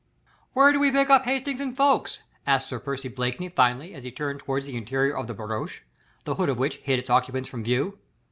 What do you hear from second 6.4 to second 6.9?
of which